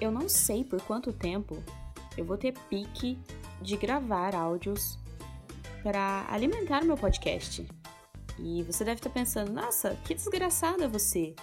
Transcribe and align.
eu 0.00 0.10
não 0.10 0.28
sei 0.28 0.64
por 0.64 0.80
quanto 0.82 1.12
tempo 1.12 1.62
eu 2.16 2.24
vou 2.24 2.36
ter 2.36 2.52
pique 2.70 3.18
de 3.60 3.76
gravar 3.76 4.34
áudios 4.34 4.98
para 5.82 6.26
alimentar 6.30 6.84
meu 6.84 6.96
podcast. 6.96 7.66
E 8.38 8.62
você 8.64 8.84
deve 8.84 8.98
estar 8.98 9.10
pensando, 9.10 9.52
nossa, 9.52 9.96
que 10.04 10.14
desgraçada 10.14 10.88
você. 10.88 11.34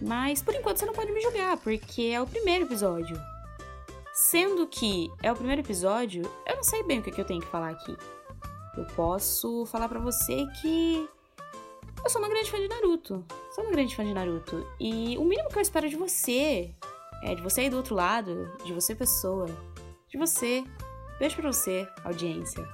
Mas 0.00 0.42
por 0.42 0.54
enquanto 0.54 0.78
você 0.78 0.86
não 0.86 0.92
pode 0.92 1.12
me 1.12 1.20
julgar, 1.20 1.56
porque 1.58 2.02
é 2.02 2.20
o 2.20 2.26
primeiro 2.26 2.64
episódio. 2.64 3.20
Sendo 4.14 4.66
que 4.66 5.10
é 5.22 5.30
o 5.30 5.36
primeiro 5.36 5.60
episódio, 5.60 6.22
eu 6.46 6.56
não 6.56 6.62
sei 6.62 6.82
bem 6.82 7.00
o 7.00 7.02
que 7.02 7.20
eu 7.20 7.24
tenho 7.24 7.40
que 7.40 7.48
falar 7.48 7.70
aqui. 7.70 7.96
Eu 8.76 8.84
posso 8.94 9.66
falar 9.66 9.88
para 9.88 9.98
você 9.98 10.46
que 10.60 11.08
eu 12.02 12.10
sou 12.10 12.20
uma 12.20 12.28
grande 12.28 12.50
fã 12.50 12.58
de 12.58 12.68
Naruto. 12.68 13.24
Sou 13.54 13.64
uma 13.64 13.72
grande 13.72 13.96
fã 13.96 14.04
de 14.04 14.14
Naruto. 14.14 14.66
E 14.78 15.18
o 15.18 15.24
mínimo 15.24 15.48
que 15.48 15.58
eu 15.58 15.62
espero 15.62 15.88
de 15.88 15.96
você, 15.96 16.74
é 17.26 17.34
de 17.34 17.42
você 17.42 17.62
aí 17.62 17.70
do 17.70 17.76
outro 17.76 17.94
lado, 17.94 18.56
de 18.64 18.72
você 18.72 18.94
pessoa, 18.94 19.46
de 20.08 20.16
você, 20.16 20.64
beijo 21.18 21.36
pra 21.36 21.52
você, 21.52 21.86
audiência, 22.04 22.66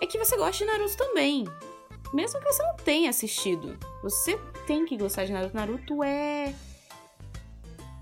é 0.00 0.06
que 0.06 0.18
você 0.18 0.36
goste 0.36 0.64
de 0.64 0.70
Naruto 0.70 0.96
também. 0.96 1.44
Mesmo 2.12 2.40
que 2.40 2.52
você 2.52 2.62
não 2.62 2.76
tenha 2.76 3.08
assistido. 3.08 3.78
Você 4.02 4.36
tem 4.66 4.84
que 4.84 4.98
gostar 4.98 5.24
de 5.24 5.32
Naruto. 5.32 5.54
Naruto 5.54 6.02
é 6.02 6.52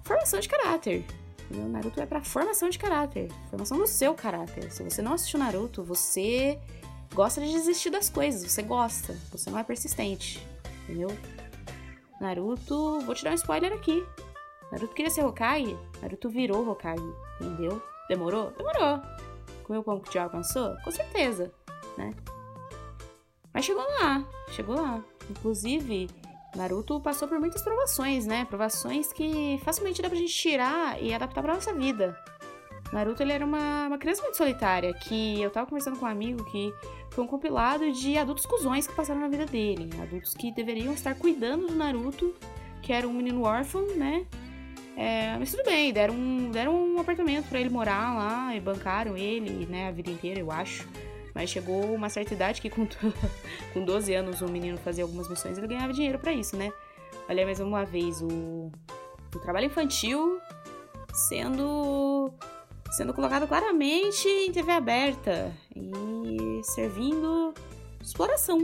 formação 0.02 0.40
de 0.40 0.48
caráter. 0.48 1.04
Entendeu? 1.44 1.68
Naruto 1.68 2.00
é 2.00 2.06
para 2.06 2.22
formação 2.22 2.70
de 2.70 2.78
caráter, 2.78 3.30
formação 3.50 3.76
do 3.76 3.86
seu 3.86 4.14
caráter. 4.14 4.72
Se 4.72 4.82
você 4.82 5.02
não 5.02 5.12
assistiu 5.12 5.38
Naruto, 5.38 5.84
você 5.84 6.58
gosta 7.12 7.40
de 7.40 7.52
desistir 7.52 7.90
das 7.90 8.08
coisas, 8.08 8.50
você 8.50 8.62
gosta, 8.62 9.16
você 9.30 9.50
não 9.50 9.58
é 9.58 9.64
persistente, 9.64 10.44
entendeu? 10.84 11.08
Naruto, 12.20 13.00
vou 13.00 13.14
te 13.14 13.24
dar 13.24 13.32
um 13.32 13.34
spoiler 13.34 13.72
aqui. 13.72 14.04
Naruto 14.70 14.94
queria 14.94 15.10
ser 15.10 15.24
Hokage, 15.24 15.76
Naruto 16.00 16.28
virou 16.28 16.68
Hokage, 16.68 17.02
entendeu? 17.40 17.82
Demorou? 18.08 18.52
Demorou. 18.56 19.00
Comeu 19.64 19.82
pão 19.82 20.00
que 20.00 20.12
já 20.12 20.24
alcançou? 20.24 20.76
Com 20.84 20.90
certeza, 20.90 21.52
né? 21.96 22.14
Mas 23.52 23.64
chegou 23.64 23.84
lá, 24.00 24.24
chegou 24.50 24.76
lá. 24.76 25.02
Inclusive, 25.28 26.08
Naruto 26.54 27.00
passou 27.00 27.28
por 27.28 27.38
muitas 27.38 27.62
provações, 27.62 28.26
né? 28.26 28.44
Provações 28.44 29.12
que 29.12 29.60
facilmente 29.64 30.02
dá 30.02 30.08
pra 30.08 30.18
gente 30.18 30.32
tirar 30.32 31.00
e 31.02 31.12
adaptar 31.12 31.42
pra 31.42 31.54
nossa 31.54 31.72
vida. 31.72 32.16
Naruto, 32.92 33.22
ele 33.22 33.32
era 33.32 33.44
uma, 33.44 33.86
uma 33.86 33.98
criança 33.98 34.22
muito 34.22 34.36
solitária, 34.36 34.92
que 34.92 35.40
eu 35.40 35.50
tava 35.50 35.66
conversando 35.66 35.96
com 35.98 36.06
um 36.06 36.08
amigo 36.08 36.44
que 36.46 36.74
foi 37.10 37.22
um 37.22 37.26
compilado 37.26 37.90
de 37.92 38.18
adultos 38.18 38.46
cuzões 38.46 38.86
que 38.86 38.94
passaram 38.94 39.20
na 39.20 39.28
vida 39.28 39.46
dele. 39.46 39.90
Adultos 40.02 40.34
que 40.34 40.50
deveriam 40.50 40.92
estar 40.92 41.14
cuidando 41.14 41.68
do 41.68 41.74
Naruto, 41.74 42.34
que 42.82 42.92
era 42.92 43.06
um 43.06 43.12
menino 43.12 43.42
órfão, 43.42 43.86
né? 43.96 44.26
É, 44.96 45.36
mas 45.38 45.50
tudo 45.50 45.64
bem, 45.64 45.92
deram 45.92 46.14
um, 46.14 46.50
deram 46.50 46.74
um 46.74 47.00
apartamento 47.00 47.48
para 47.48 47.60
ele 47.60 47.70
morar 47.70 48.16
lá 48.16 48.54
e 48.54 48.60
bancaram 48.60 49.16
ele, 49.16 49.66
né, 49.66 49.88
a 49.88 49.90
vida 49.90 50.10
inteira, 50.10 50.40
eu 50.40 50.50
acho. 50.50 50.86
Mas 51.34 51.50
chegou 51.50 51.94
uma 51.94 52.08
certa 52.08 52.34
idade 52.34 52.60
que 52.60 52.68
com, 52.68 52.86
com 53.72 53.84
12 53.84 54.12
anos 54.14 54.40
o 54.42 54.48
menino 54.48 54.76
fazia 54.78 55.04
algumas 55.04 55.28
missões 55.28 55.56
e 55.56 55.60
ele 55.60 55.68
ganhava 55.68 55.92
dinheiro 55.92 56.18
para 56.18 56.32
isso, 56.32 56.56
né? 56.56 56.72
Olha 57.28 57.44
mais 57.44 57.60
uma 57.60 57.84
vez 57.84 58.20
o, 58.20 58.72
o 59.34 59.38
trabalho 59.40 59.66
infantil 59.66 60.40
sendo 61.14 62.32
sendo 62.90 63.14
colocado 63.14 63.46
claramente 63.46 64.26
em 64.28 64.50
TV 64.50 64.72
aberta 64.72 65.54
e 65.74 66.60
servindo 66.64 67.54
exploração, 68.02 68.58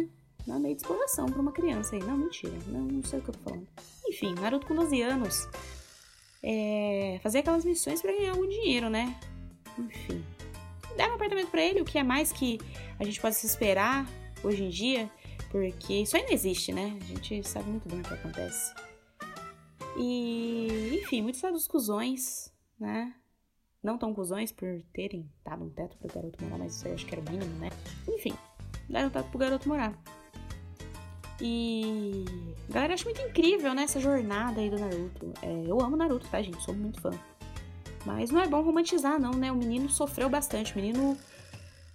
né? 0.47 0.59
meio 0.59 0.75
de 0.75 0.83
exploração 0.83 1.27
para 1.27 1.41
uma 1.41 1.53
criança 1.53 1.95
aí. 1.95 2.03
Não, 2.03 2.17
mentira, 2.17 2.55
não, 2.67 2.81
não 2.81 3.03
sei 3.05 3.21
o 3.21 3.23
que 3.23 3.31
eu 3.31 3.35
tô 3.35 3.51
falando. 3.51 3.67
Enfim, 4.09 4.35
Naruto 4.35 4.67
com 4.67 4.75
12 4.75 5.01
anos 5.03 5.49
é, 6.47 7.19
fazer 7.23 7.41
aquelas 7.41 7.65
missões 7.65 8.01
para 8.01 8.13
ganhar 8.13 8.31
algum 8.31 8.49
dinheiro, 8.49 8.89
né? 8.89 9.15
Enfim 9.79 10.25
deram 10.97 11.13
um 11.13 11.17
apartamento 11.17 11.51
para 11.51 11.63
ele, 11.63 11.81
o 11.81 11.85
que 11.85 11.99
é 11.99 12.03
mais 12.03 12.33
que 12.33 12.59
a 12.99 13.05
gente 13.05 13.21
pode 13.21 13.37
se 13.37 13.47
esperar 13.47 14.07
hoje 14.43 14.65
em 14.65 14.69
dia, 14.69 15.11
porque 15.51 15.95
isso 15.95 16.17
ainda 16.17 16.33
existe, 16.33 16.73
né? 16.73 16.99
A 17.01 17.05
gente 17.05 17.47
sabe 17.47 17.69
muito 17.69 17.89
bem 17.89 18.01
o 18.01 18.03
que 18.03 18.15
acontece. 18.15 18.75
E, 19.99 21.01
enfim, 21.03 21.23
muitos 21.23 21.41
dos 21.41 21.69
cuzões, 21.69 22.53
né? 22.79 23.15
Não 23.83 23.97
tão 23.97 24.13
cuzões 24.13 24.51
por 24.51 24.83
terem 24.93 25.31
dado 25.45 25.65
um 25.65 25.71
teto 25.71 25.97
pro 25.99 26.13
garoto 26.13 26.43
morar, 26.43 26.59
mas 26.59 26.77
isso 26.77 26.89
eu 26.89 26.95
acho 26.95 27.07
que 27.07 27.15
era 27.15 27.21
o 27.21 27.31
mínimo, 27.31 27.55
né? 27.59 27.71
Enfim, 28.09 28.35
deram 28.89 29.09
um 29.09 29.11
teto 29.11 29.29
pro 29.29 29.39
garoto 29.39 29.69
morar. 29.69 29.97
E. 31.41 32.25
Galera, 32.69 32.95
acho 32.95 33.05
muito 33.05 33.21
incrível, 33.21 33.75
né? 33.75 33.83
Essa 33.83 34.01
jornada 34.01 34.61
aí 34.61 34.71
do 34.71 34.79
Naruto. 34.79 35.33
É, 35.43 35.65
eu 35.67 35.81
amo 35.81 35.97
Naruto, 35.97 36.27
tá, 36.29 36.41
gente? 36.43 36.63
Sou 36.63 36.75
muito 36.75 37.01
fã. 37.01 37.11
Mas 38.05 38.31
não 38.31 38.41
é 38.41 38.47
bom 38.47 38.63
romantizar, 38.63 39.21
não, 39.21 39.33
né? 39.33 39.51
O 39.51 39.57
menino 39.57 39.89
sofreu 39.89 40.29
bastante. 40.29 40.73
O 40.73 40.77
menino. 40.77 41.17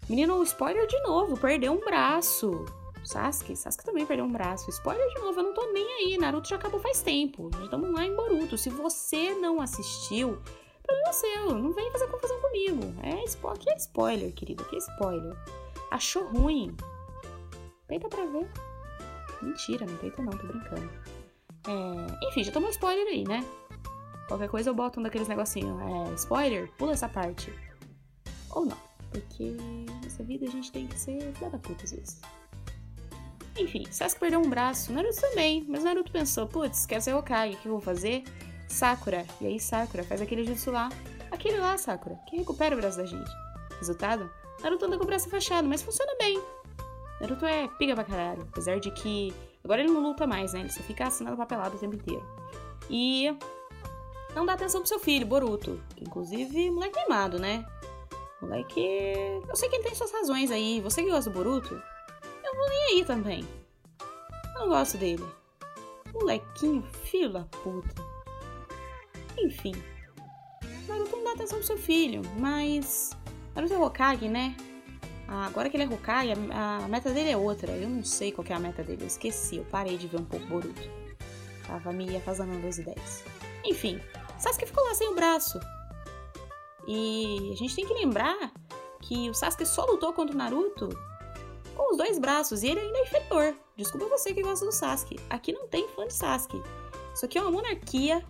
Menino, 0.09 0.44
spoiler 0.44 0.88
de 0.88 1.00
novo, 1.03 1.38
perdeu 1.38 1.72
um 1.72 1.79
braço. 1.79 2.66
Sasuke, 3.03 3.56
Sasuke 3.56 3.85
também 3.85 4.06
perdeu 4.06 4.25
um 4.25 4.31
braço. 4.31 4.69
Spoiler 4.69 5.07
de 5.09 5.22
novo, 5.22 5.40
eu 5.40 5.44
não 5.44 5.53
tô 5.53 5.72
nem 5.72 5.88
aí. 5.94 6.18
Naruto 6.18 6.50
já 6.50 6.58
acabou 6.58 6.79
faz 6.79 7.02
tempo. 7.02 7.50
Já 7.56 7.63
estamos 7.63 7.91
lá 7.91 8.06
em 8.06 8.16
Boruto. 8.16 8.58
Se 8.58 8.69
você 8.69 9.34
não 9.35 9.62
assistiu, 9.62 10.40
problema 10.84 11.13
seu. 11.13 11.56
Não 11.56 11.72
vem 11.73 11.91
fazer 11.91 12.08
confusão 12.08 12.40
comigo. 12.41 12.94
É, 13.03 13.50
aqui 13.50 13.69
é 13.69 13.75
spoiler, 13.78 14.34
querido. 14.34 14.63
Aqui 14.63 14.75
é 14.75 14.79
spoiler. 14.79 15.35
Achou 15.90 16.25
ruim? 16.25 16.75
Peita 17.88 18.08
pra 18.08 18.25
ver. 18.25 18.50
Mentira, 19.41 19.85
não 19.85 19.97
peita 19.97 20.22
não, 20.22 20.31
tô 20.31 20.47
brincando. 20.47 20.90
É... 21.68 22.28
Enfim, 22.28 22.44
já 22.44 22.52
tomou 22.52 22.69
spoiler 22.69 23.07
aí, 23.07 23.24
né? 23.24 23.46
Qualquer 24.28 24.50
coisa 24.50 24.69
eu 24.69 24.74
boto 24.74 25.00
um 25.00 25.03
daqueles 25.03 25.28
negocinhos. 25.28 25.78
É, 25.81 26.13
spoiler, 26.13 26.72
pula 26.78 26.94
essa 26.94 27.09
parte. 27.09 27.53
Ou 28.52 28.66
não. 28.66 28.78
Porque 29.12 29.57
nessa 30.02 30.24
vida 30.24 30.46
a 30.46 30.50
gente 30.50 30.72
tem 30.72 30.88
que 30.88 30.97
ser 30.97 31.34
filha 31.34 31.50
da 31.50 31.57
puta 31.57 31.84
às 31.84 31.91
vezes. 31.91 32.22
Enfim, 33.57 33.84
Sasuke 33.91 34.22
perdeu 34.22 34.40
um 34.40 34.50
braço, 34.50 34.94
Naruto 34.94 35.19
também. 35.19 35.66
Mas 35.68 35.84
Naruto 35.84 36.12
pensou, 36.12 36.47
putz, 36.47 36.85
quer 36.85 37.02
ser 37.02 37.13
Hokage, 37.13 37.56
o 37.56 37.59
que 37.59 37.68
eu 37.68 37.73
vou 37.73 37.81
fazer? 37.81 38.23
Sakura. 38.69 39.25
E 39.41 39.47
aí 39.47 39.59
Sakura 39.59 40.03
faz 40.03 40.22
aquele 40.22 40.46
jutsu 40.46 40.72
lá. 40.72 40.90
Aquele 41.29 41.58
lá, 41.58 41.78
Sakura, 41.78 42.18
que 42.29 42.38
recupera 42.38 42.75
o 42.75 42.79
braço 42.79 42.97
da 42.97 43.06
gente. 43.06 43.29
Resultado? 43.79 44.31
Naruto 44.63 44.85
anda 44.85 44.97
com 44.97 45.03
o 45.03 45.08
braço 45.08 45.29
fechado, 45.29 45.68
mas 45.68 45.81
funciona 45.81 46.16
bem. 46.18 46.41
Naruto 47.22 47.46
é 47.46 47.68
piga 47.78 47.94
pra 47.94 48.04
caralho. 48.04 48.42
Apesar 48.52 48.80
de 48.80 48.90
que 48.90 49.32
agora 49.64 49.82
ele 49.82 49.92
não 49.92 50.02
luta 50.02 50.26
mais, 50.26 50.54
né? 50.54 50.62
Ele 50.62 50.70
só 50.70 50.82
fica 50.82 51.06
assinando 51.06 51.38
papelado 51.38 51.78
o 51.78 51.80
tempo 51.80 51.96
inteiro. 51.96 52.26
E 52.90 53.32
não 54.36 54.44
dá 54.44 54.54
atenção 54.54 54.82
pro 54.82 54.90
seu 54.90 55.00
filho, 55.00 55.28
Boruto. 55.28 55.80
Inclusive, 56.02 56.72
moleque 56.72 57.00
mimado, 57.04 57.38
né? 57.38 57.64
Moleque. 58.42 58.82
Eu 59.48 59.56
sei 59.56 59.70
que 59.70 59.76
ele 59.76 59.84
tem 59.84 59.94
suas 59.94 60.12
razões 60.12 60.50
aí. 60.50 60.82
Você 60.82 61.04
que 61.04 61.12
gosta 61.12 61.30
do 61.30 61.36
Boruto, 61.36 61.80
eu 62.44 62.56
vou 62.56 62.70
nem 62.70 62.84
aí 62.86 63.06
também. 63.06 63.48
Eu 64.56 64.62
não 64.62 64.70
gosto 64.70 64.98
dele. 64.98 65.24
Molequinho, 66.12 66.82
filho 67.03 67.32
da 67.32 67.44
puta. 67.44 68.03
Enfim. 69.38 69.74
Naruto 70.88 71.16
não 71.16 71.24
dá 71.24 71.32
atenção 71.34 71.59
pro 71.59 71.68
seu 71.68 71.78
filho, 71.78 72.24
mas. 72.40 73.12
Naruto 73.53 73.76
é 73.76 73.78
Hokage, 73.78 74.28
né? 74.28 74.56
Ah, 75.34 75.46
agora 75.46 75.69
que 75.69 75.78
ele 75.78 75.86
é 75.86 75.88
Hokage, 75.88 76.34
a, 76.52 76.80
a 76.84 76.88
meta 76.90 77.09
dele 77.09 77.30
é 77.30 77.38
outra. 77.38 77.72
Eu 77.72 77.88
não 77.88 78.03
sei 78.03 78.34
qual 78.34 78.46
é 78.50 78.53
a 78.53 78.59
meta 78.59 78.84
dele, 78.84 79.03
eu 79.03 79.08
esqueci. 79.08 79.56
Eu 79.56 79.64
parei 79.64 79.97
de 79.97 80.06
ver 80.06 80.19
um 80.19 80.25
pouco 80.25 80.46
Boruto. 80.47 80.81
Tava 81.66 81.94
me 81.94 82.18
afazanando 82.18 82.68
as 82.68 82.78
ideias. 82.78 83.24
Enfim, 83.64 84.02
Sasuke 84.38 84.66
ficou 84.66 84.84
lá 84.84 84.94
sem 84.94 85.08
o 85.08 85.16
braço. 85.16 85.58
E 86.86 87.50
a 87.53 87.56
gente 87.56 87.74
tem 87.74 87.86
que 87.86 87.94
lembrar 87.94 88.52
que 89.02 89.30
o 89.30 89.34
Sasuke 89.34 89.66
só 89.66 89.86
lutou 89.86 90.12
contra 90.12 90.36
o 90.36 90.38
Naruto 90.38 90.90
com 91.78 91.91
os 91.91 91.97
dois 91.97 92.20
braços 92.20 92.62
e 92.62 92.68
ele 92.68 92.81
ainda 92.81 92.97
é 92.97 93.03
inferior. 93.03 93.56
Desculpa 93.78 94.09
você 94.09 94.34
que 94.34 94.41
gosta 94.41 94.66
do 94.66 94.74
Sasuke. 94.74 95.18
Aqui 95.30 95.53
não 95.53 95.66
tem 95.66 95.88
fã 95.96 96.06
de 96.08 96.14
Sasuke. 96.14 96.61
Isso 97.16 97.23
aqui 97.23 97.38
é 97.38 97.41
uma 97.41 97.52
monarquia. 97.52 98.22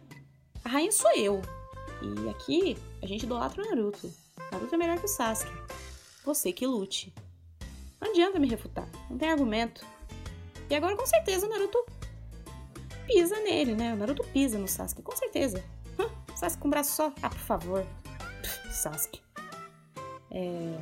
A 0.63 0.69
rainha 0.69 0.91
sou 0.91 1.11
eu. 1.15 1.41
E 2.03 2.29
aqui 2.29 2.77
a 3.01 3.07
gente 3.07 3.25
idolatra 3.25 3.63
o 3.63 3.65
Naruto. 3.65 4.13
Naruto 4.51 4.75
é 4.75 4.77
melhor 4.77 4.99
que 4.99 5.05
o 5.05 5.09
Sasuke. 5.09 5.60
Você 6.23 6.51
que 6.53 6.65
lute. 6.65 7.13
Não 7.99 8.09
adianta 8.09 8.39
me 8.39 8.47
refutar. 8.47 8.87
Não 9.09 9.17
tem 9.17 9.29
argumento. 9.29 9.85
E 10.69 10.75
agora 10.75 10.95
com 10.95 11.05
certeza 11.05 11.45
o 11.45 11.49
Naruto 11.49 11.85
pisa 13.05 13.35
nele, 13.41 13.75
né? 13.75 13.93
O 13.93 13.97
Naruto 13.97 14.23
pisa 14.27 14.57
no 14.57 14.67
Sasuke, 14.67 15.01
com 15.01 15.15
certeza. 15.15 15.63
Sasuke 16.35 16.61
com 16.61 16.67
um 16.67 16.71
braço 16.71 16.95
só? 16.95 17.13
Ah, 17.21 17.29
por 17.29 17.39
favor. 17.39 17.85
Sasuke. 18.71 19.21
É... 20.31 20.81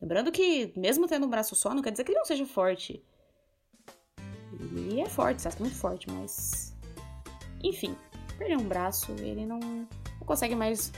Lembrando 0.00 0.32
que, 0.32 0.72
mesmo 0.76 1.06
tendo 1.06 1.26
um 1.26 1.30
braço 1.30 1.54
só, 1.54 1.72
não 1.72 1.80
quer 1.80 1.90
dizer 1.90 2.04
que 2.04 2.10
ele 2.10 2.18
não 2.18 2.24
seja 2.26 2.44
forte. 2.44 3.02
Ele 4.52 5.00
é 5.00 5.08
forte, 5.08 5.42
Sasuke 5.42 5.62
é 5.62 5.66
muito 5.66 5.78
forte, 5.78 6.10
mas. 6.10 6.74
Enfim, 7.62 7.96
perdeu 8.36 8.58
um 8.58 8.68
braço, 8.68 9.12
ele 9.20 9.46
não, 9.46 9.60
não 9.60 10.26
consegue 10.26 10.54
mais 10.54 10.92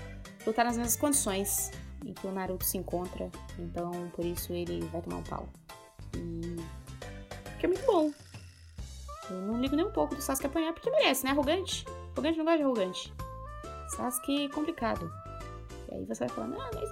lutar 0.47 0.65
nas 0.65 0.77
mesmas 0.77 0.97
condições 0.97 1.71
em 2.05 2.13
que 2.13 2.27
o 2.27 2.33
Naruto 2.33 2.65
se 2.65 2.79
encontra. 2.79 3.31
Então, 3.59 3.91
por 4.15 4.25
isso, 4.25 4.53
ele 4.53 4.81
vai 4.87 5.01
tomar 5.03 5.19
um 5.19 5.23
pau. 5.23 5.49
E. 6.15 6.57
Que 7.59 7.67
é 7.67 7.69
muito 7.69 7.87
bom. 7.87 8.11
Eu 9.31 9.37
não 9.43 9.61
ligo 9.61 9.75
nem 9.75 9.85
um 9.85 9.91
pouco 9.91 10.15
do 10.15 10.23
Sasuke 10.23 10.47
apanhar, 10.47 10.73
porque 10.73 10.91
merece, 10.91 11.25
né? 11.25 11.31
Arrogante. 11.31 11.85
Arrogante 12.13 12.39
não 12.39 12.45
gosta 12.45 12.59
de 12.59 12.65
arrogante. 12.65 13.15
Sasuke 13.89 14.49
complicado. 14.51 15.11
E 15.91 15.95
aí 15.95 16.05
você 16.05 16.27
vai 16.27 16.29
falar, 16.29 16.49
não, 16.49 16.59
mas 16.59 16.91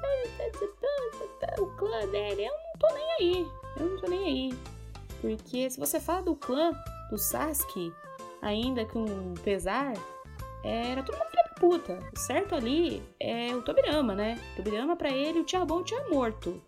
o 1.61 1.67
clã 1.77 2.07
dele, 2.09 2.47
eu 2.47 2.53
não 2.53 2.73
tô 2.79 2.95
nem 2.95 3.13
aí. 3.13 3.47
Eu 3.77 3.87
não 3.87 4.01
tô 4.01 4.09
nem 4.09 4.25
aí. 4.25 4.59
Porque 5.21 5.71
se 5.71 5.79
você 5.79 6.01
fala 6.01 6.23
do 6.23 6.35
clã 6.35 6.73
do 7.11 7.19
Sasuke, 7.19 7.93
ainda 8.43 8.85
com 8.85 9.35
pesar, 9.43 9.95
era 10.63 11.03
tudo 11.03 11.17
uma 11.17 11.27
puta. 11.59 11.99
O 12.15 12.19
certo 12.19 12.55
ali 12.55 13.03
é 13.19 13.55
o 13.55 13.63
Tobirama, 13.63 14.15
né? 14.15 14.39
Tobirama 14.57 14.97
pra 14.97 15.11
ele, 15.11 15.41
o 15.41 15.45
Tia 15.45 15.65
Bom 15.65 15.83
tinha 15.83 16.09
morto. 16.09 16.63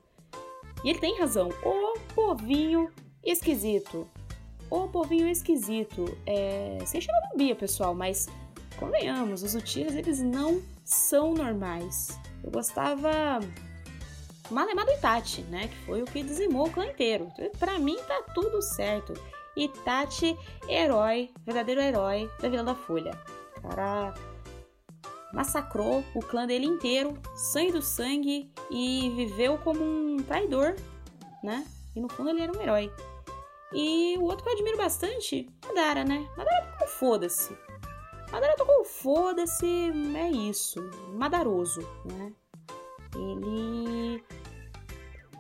E 0.85 0.91
ele 0.91 0.99
tem 0.99 1.19
razão. 1.19 1.49
O 1.63 1.99
povinho 2.15 2.91
esquisito. 3.25 4.09
O 4.71 4.89
povinho 4.89 5.29
esquisito. 5.29 6.17
É... 6.27 6.79
Sem 6.87 7.01
xenofobia, 7.01 7.55
pessoal, 7.55 7.95
mas 7.95 8.29
convenhamos, 8.79 9.43
os 9.43 9.55
Uchihas, 9.55 9.95
eles 9.95 10.21
não 10.21 10.63
são 10.85 11.35
normais. 11.35 12.19
Eu 12.45 12.51
gostava 12.51 13.41
Malemar 14.51 14.85
do 14.85 14.93
Itachi, 14.93 15.43
né? 15.43 15.69
Que 15.69 15.77
foi 15.87 16.03
o 16.03 16.07
que 16.07 16.23
dizimou 16.23 16.67
o 16.67 16.71
clã 16.71 16.87
inteiro. 16.87 17.33
Pra 17.59 17.79
mim 17.79 17.97
tá 18.07 18.23
tudo 18.35 18.63
certo. 18.63 19.15
Itachi, 19.57 20.37
herói, 20.69 21.31
verdadeiro 21.45 21.81
herói 21.81 22.31
da 22.41 22.49
Vila 22.49 22.63
da 22.63 22.75
Folha. 22.75 23.19
O 23.57 23.69
cara 23.69 24.15
massacrou 25.33 26.05
o 26.15 26.21
clã 26.21 26.47
dele 26.47 26.67
inteiro, 26.67 27.15
sangue 27.35 27.73
do 27.73 27.83
sangue, 27.83 28.51
e 28.71 29.11
viveu 29.11 29.59
como 29.59 29.83
um 29.83 30.17
traidor, 30.19 30.77
né? 31.43 31.67
E 31.95 32.01
no 32.01 32.09
fundo 32.09 32.31
ele 32.31 32.43
era 32.43 32.57
um 32.57 32.61
herói. 32.61 32.93
E 33.73 34.17
o 34.19 34.23
outro 34.23 34.45
que 34.45 34.51
eu 34.51 34.55
admiro 34.55 34.77
bastante, 34.77 35.49
Madara, 35.67 36.05
né? 36.05 36.29
Madara 36.37 36.67
tocou 36.73 36.89
foda-se. 36.89 37.57
Madara 38.31 38.57
tocou 38.57 38.85
foda-se, 38.85 39.67
é 40.17 40.31
isso. 40.31 40.81
Madaroso, 41.15 41.81
né? 42.05 42.33
Ele. 43.15 44.23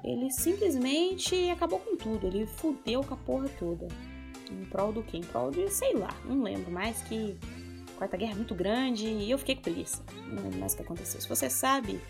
Ele 0.04 0.30
simplesmente 0.30 1.50
acabou 1.50 1.80
com 1.80 1.96
tudo. 1.96 2.26
Ele 2.26 2.46
fudeu 2.46 3.02
com 3.02 3.14
a 3.14 3.16
porra 3.16 3.48
toda. 3.58 3.88
Em 4.50 4.64
prol 4.66 4.92
do 4.92 5.02
quê? 5.02 5.18
Em 5.18 5.22
prol 5.22 5.50
de, 5.50 5.68
sei 5.68 5.94
lá, 5.94 6.14
não 6.24 6.42
lembro 6.42 6.70
mais 6.70 7.02
que. 7.02 7.36
Quarta 7.96 8.16
Guerra 8.16 8.32
é 8.32 8.36
muito 8.36 8.54
grande 8.54 9.06
e 9.06 9.30
eu 9.30 9.38
fiquei 9.38 9.56
com 9.56 9.62
preguiça. 9.62 10.02
Não 10.28 10.42
lembro 10.42 10.58
mais 10.58 10.74
o 10.74 10.76
que 10.76 10.82
aconteceu. 10.82 11.20
Se 11.20 11.28
você 11.28 11.50
sabe, 11.50 12.00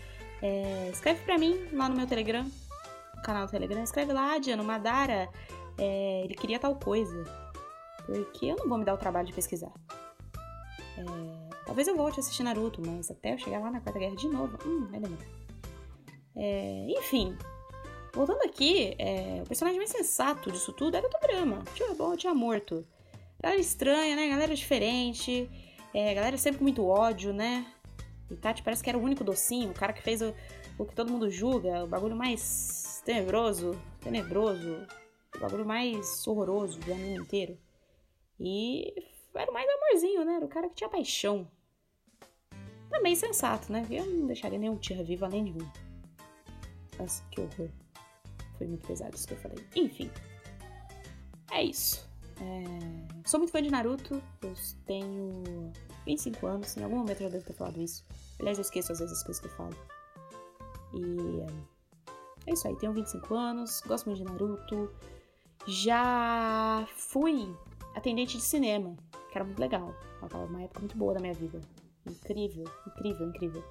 é, 0.41 0.89
escreve 0.91 1.21
pra 1.23 1.37
mim 1.37 1.67
lá 1.73 1.89
no 1.89 1.95
meu 1.95 2.05
Telegram, 2.05 2.45
canal 3.23 3.45
do 3.45 3.51
Telegram. 3.51 3.83
Escreve 3.83 4.13
lá, 4.13 4.37
Diana, 4.37 4.63
Madara, 4.63 5.29
é, 5.77 6.23
ele 6.23 6.35
queria 6.35 6.59
tal 6.59 6.75
coisa. 6.75 7.23
Porque 8.05 8.45
eu 8.45 8.55
não 8.55 8.67
vou 8.67 8.77
me 8.77 8.85
dar 8.85 8.93
o 8.93 8.97
trabalho 8.97 9.27
de 9.27 9.33
pesquisar. 9.33 9.71
É, 10.97 11.55
talvez 11.65 11.87
eu 11.87 11.95
volte 11.95 12.19
a 12.19 12.21
assistir 12.21 12.43
Naruto, 12.43 12.81
mas 12.85 13.11
até 13.11 13.33
eu 13.33 13.37
chegar 13.37 13.59
lá 13.59 13.71
na 13.71 13.81
Quarta 13.81 13.99
Guerra 13.99 14.15
de 14.15 14.27
novo, 14.27 14.57
hum, 14.65 14.87
vai 14.89 14.99
demorar. 14.99 15.25
É, 16.35 16.85
enfim, 16.99 17.35
voltando 18.13 18.43
aqui, 18.43 18.95
é, 18.99 19.41
o 19.43 19.47
personagem 19.47 19.79
mais 19.79 19.89
sensato 19.89 20.51
disso 20.51 20.71
tudo 20.71 20.95
era 20.95 21.05
o 21.05 21.09
Tobirama. 21.09 21.63
Tinha 21.73 21.93
bom, 21.93 22.15
tinha 22.15 22.33
morto. 22.33 22.85
Galera 23.41 23.61
estranha, 23.61 24.15
né? 24.15 24.27
Galera 24.29 24.55
diferente. 24.55 25.49
É, 25.93 26.13
galera 26.13 26.37
sempre 26.37 26.59
com 26.59 26.63
muito 26.63 26.85
ódio, 26.85 27.33
né? 27.33 27.65
E 28.29 28.35
Tati 28.35 28.61
parece 28.61 28.83
que 28.83 28.89
era 28.89 28.97
o 28.97 29.01
único 29.01 29.23
docinho, 29.23 29.71
o 29.71 29.73
cara 29.73 29.93
que 29.93 30.01
fez 30.01 30.21
o, 30.21 30.33
o 30.77 30.85
que 30.85 30.93
todo 30.93 31.11
mundo 31.11 31.29
julga, 31.29 31.83
o 31.83 31.87
bagulho 31.87 32.15
mais 32.15 33.01
tenebroso, 33.05 33.79
tenebroso, 34.01 34.85
o 35.35 35.39
bagulho 35.39 35.65
mais 35.65 36.27
horroroso 36.27 36.79
do 36.79 36.91
anime 36.91 37.17
inteiro. 37.17 37.57
E 38.39 38.93
era 39.33 39.49
o 39.49 39.53
mais 39.53 39.67
amorzinho, 39.69 40.25
né? 40.25 40.35
Era 40.35 40.45
o 40.45 40.49
cara 40.49 40.69
que 40.69 40.75
tinha 40.75 40.89
paixão. 40.89 41.49
Também 42.89 43.15
sensato, 43.15 43.71
né? 43.71 43.85
Eu 43.89 44.05
não 44.05 44.27
deixaria 44.27 44.59
nenhum 44.59 44.77
tia 44.77 45.03
vivo 45.03 45.25
além 45.25 45.45
de 45.45 45.53
mim. 45.53 45.71
Nossa, 46.99 47.23
que 47.31 47.41
horror. 47.41 47.69
Foi 48.57 48.67
muito 48.67 48.87
pesado 48.87 49.15
isso 49.15 49.27
que 49.27 49.33
eu 49.33 49.37
falei. 49.37 49.63
Enfim. 49.75 50.09
É 51.51 51.63
isso. 51.63 52.06
É... 52.41 53.27
Sou 53.27 53.39
muito 53.39 53.51
fã 53.51 53.61
de 53.61 53.69
Naruto. 53.69 54.21
Eu 54.41 54.53
tenho 54.85 55.43
25 56.05 56.47
anos. 56.47 56.77
Em 56.77 56.83
algum 56.83 56.97
momento 56.97 57.21
eu 57.21 57.27
já 57.27 57.33
devo 57.33 57.45
ter 57.45 57.53
falado 57.53 57.81
isso. 57.81 58.05
Aliás, 58.39 58.57
eu 58.57 58.61
esqueço 58.61 58.91
às 58.91 58.99
vezes 58.99 59.17
as 59.17 59.23
coisas 59.23 59.41
que 59.41 59.47
eu 59.47 59.55
falo. 59.55 59.75
E 60.93 62.49
é 62.49 62.53
isso 62.53 62.67
aí. 62.67 62.75
Tenho 62.77 62.93
25 62.93 63.33
anos. 63.35 63.81
Gosto 63.85 64.05
muito 64.05 64.19
de 64.19 64.23
Naruto. 64.23 64.91
Já 65.67 66.87
fui 66.95 67.53
atendente 67.95 68.37
de 68.37 68.43
cinema, 68.43 68.95
que 69.29 69.37
era 69.37 69.43
muito 69.43 69.59
legal. 69.59 69.93
Ela 70.21 70.45
uma 70.45 70.61
época 70.61 70.79
muito 70.79 70.97
boa 70.97 71.13
da 71.13 71.19
minha 71.19 71.33
vida. 71.33 71.59
Incrível, 72.05 72.65
incrível, 72.87 73.27
incrível. 73.27 73.63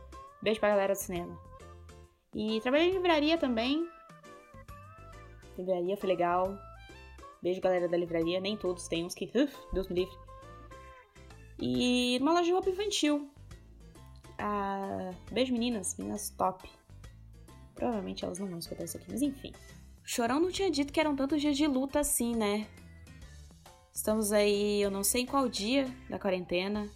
Beijo 0.43 0.61
pra 0.61 0.69
galera 0.71 0.93
do 0.93 0.99
cinema. 0.99 1.39
E 2.35 2.61
trabalhei 2.61 2.91
em 2.91 2.93
livraria 2.93 3.39
também. 3.39 3.89
Livraria 5.57 5.97
foi 5.97 6.09
legal. 6.09 6.59
Beijo, 7.43 7.61
galera 7.61 7.89
da 7.89 7.97
livraria. 7.97 8.41
Nem 8.41 8.57
todos 8.57 8.89
tem 8.89 9.05
uns 9.05 9.15
que. 9.15 9.27
Uf, 9.27 9.55
Deus 9.73 9.89
me 9.89 9.95
livre. 9.97 10.17
E 11.61 12.19
numa 12.19 12.33
loja 12.33 12.45
de 12.45 12.53
roupa 12.53 12.71
infantil. 12.71 13.31
Ah, 14.39 15.11
beijo, 15.31 15.53
meninas. 15.53 15.97
Meninas 15.97 16.31
top. 16.31 16.69
Provavelmente 17.75 18.25
elas 18.25 18.39
não 18.39 18.49
vão 18.49 18.59
escutar 18.59 18.85
isso 18.85 18.97
aqui, 18.97 19.07
mas 19.11 19.23
enfim. 19.23 19.53
Chorão 20.05 20.41
não 20.41 20.51
tinha 20.51 20.71
dito 20.71 20.93
que 20.93 21.01
eram 21.01 21.17
tantos 21.17 21.41
dias 21.41 21.57
de 21.57 21.67
luta 21.67 22.01
assim, 22.01 22.35
né? 22.35 22.67
Estamos 23.93 24.31
aí, 24.31 24.81
eu 24.81 24.91
não 24.91 25.03
sei 25.03 25.23
em 25.23 25.27
qual 25.27 25.49
dia 25.49 25.87
da 26.09 26.19
quarentena. 26.19 26.89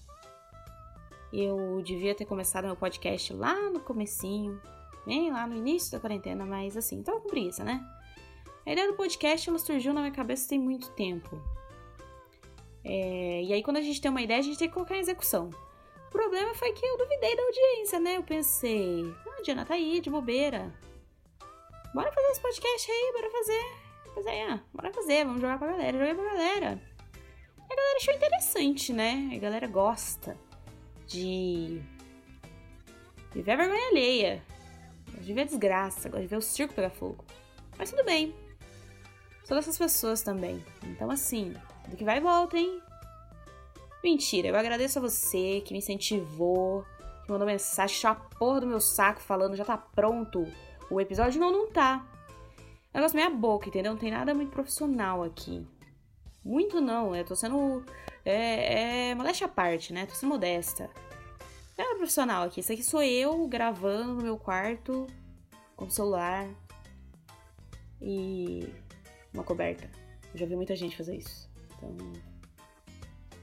Eu 1.33 1.81
devia 1.83 2.15
ter 2.15 2.25
começado 2.25 2.65
meu 2.65 2.77
podcast 2.77 3.33
lá 3.33 3.71
no 3.71 3.81
comecinho, 3.81 4.61
bem 5.07 5.31
lá 5.31 5.47
no 5.47 5.57
início 5.57 5.93
da 5.93 6.01
quarentena, 6.01 6.45
mas 6.45 6.77
assim, 6.77 7.03
tava 7.03 7.21
com 7.21 7.29
preguiça, 7.29 7.65
né? 7.65 7.85
A 8.67 8.73
ideia 8.73 8.89
do 8.89 8.95
podcast 8.95 9.49
ela 9.49 9.59
surgiu 9.59 9.93
na 9.93 10.01
minha 10.01 10.12
cabeça 10.12 10.49
tem 10.49 10.59
muito 10.59 10.91
tempo. 10.91 11.41
É, 12.85 13.43
e 13.43 13.53
aí, 13.53 13.62
quando 13.62 13.79
a 13.79 13.83
gente 13.83 14.01
tem 14.01 14.11
uma 14.11 14.23
ideia, 14.23 14.41
a 14.41 14.43
gente 14.43 14.59
tem 14.59 14.69
que 14.69 14.75
colocar 14.75 14.97
em 14.97 15.01
execução. 15.01 15.51
O 16.09 16.11
problema 16.11 16.55
foi 16.55 16.73
que 16.73 16.85
eu 16.85 16.99
duvidei 16.99 17.37
da 17.37 17.43
audiência, 17.43 18.01
né? 18.01 18.17
Eu 18.17 18.23
pensei, 18.23 19.05
ah, 19.29 19.37
a 19.39 19.43
Diana 19.43 19.65
tá 19.65 19.75
aí, 19.75 20.01
de 20.01 20.11
bobeira. 20.11 20.75
Bora 21.95 22.11
fazer 22.12 22.29
esse 22.29 22.41
podcast 22.41 22.91
aí, 22.91 23.12
bora 23.12 23.31
fazer. 23.31 23.65
Pois 24.15 24.27
é, 24.27 24.43
ah, 24.45 24.61
bora 24.75 24.93
fazer, 24.93 25.25
vamos 25.25 25.41
jogar 25.41 25.59
pra 25.59 25.69
galera, 25.69 25.99
jogar 25.99 26.15
pra 26.15 26.33
galera. 26.33 26.83
E 27.59 27.73
a 27.73 27.77
galera 27.77 27.97
achou 27.97 28.15
interessante, 28.15 28.93
né? 28.93 29.31
A 29.34 29.39
galera 29.39 29.67
gosta 29.69 30.37
de. 31.06 31.81
de 33.32 33.43
ver 33.43 33.53
a 33.53 33.56
vergonha 33.56 33.89
alheia. 33.89 34.43
Gosta 35.06 35.23
de 35.23 35.32
ver 35.32 35.43
a 35.43 35.44
desgraça, 35.44 36.08
gosta 36.08 36.23
de 36.23 36.29
ver 36.29 36.37
o 36.37 36.43
circo 36.43 36.75
pegar 36.75 36.91
fogo. 36.91 37.25
Mas 37.79 37.91
tudo 37.91 38.05
bem. 38.05 38.34
Sou 39.51 39.57
dessas 39.57 39.77
pessoas 39.77 40.23
também. 40.23 40.65
Então, 40.85 41.11
assim, 41.11 41.57
do 41.89 41.97
que 41.97 42.05
vai 42.05 42.19
e 42.19 42.21
volta, 42.21 42.57
hein? 42.57 42.81
Mentira, 44.01 44.47
eu 44.47 44.55
agradeço 44.55 45.01
a 45.01 45.03
você 45.03 45.61
que 45.63 45.73
me 45.73 45.81
incentivou, 45.81 46.85
que 47.25 47.33
mandou 47.33 47.49
mensagem, 47.49 47.97
achou 47.97 48.11
a 48.13 48.15
porra 48.15 48.61
do 48.61 48.69
meu 48.69 48.79
saco 48.79 49.21
falando 49.21 49.57
já 49.57 49.65
tá 49.65 49.77
pronto. 49.77 50.47
O 50.89 51.01
episódio 51.01 51.41
não, 51.41 51.51
não 51.51 51.69
tá. 51.69 52.07
É 52.95 52.99
negócio 52.99 53.17
meia 53.17 53.29
boca, 53.29 53.67
entendeu? 53.67 53.91
Não 53.91 53.99
tem 53.99 54.13
nada 54.13 54.33
muito 54.33 54.53
profissional 54.53 55.25
aqui. 55.25 55.67
Muito 56.45 56.81
não, 56.81 57.17
eu 57.17 57.25
tô 57.25 57.35
sendo. 57.35 57.85
É, 58.25 59.09
é 59.11 59.15
modéstia 59.17 59.49
à 59.49 59.51
parte, 59.51 59.93
né? 59.93 60.07
Tô 60.07 60.15
sendo 60.15 60.31
modesta. 60.31 60.89
Não 61.77 61.91
é 61.91 61.95
profissional 61.97 62.45
aqui. 62.45 62.61
Isso 62.61 62.73
aqui 62.73 62.85
sou 62.85 63.03
eu 63.03 63.49
gravando 63.49 64.15
no 64.15 64.23
meu 64.23 64.39
quarto 64.39 65.09
com 65.75 65.87
o 65.87 65.91
celular 65.91 66.49
e 68.01 68.73
uma 69.32 69.44
coberta. 69.44 69.91
Eu 70.32 70.39
já 70.39 70.46
vi 70.46 70.56
muita 70.56 70.77
gente 70.77 70.96
fazer 70.96 71.17
isso. 71.17 71.51
Então, 71.77 71.96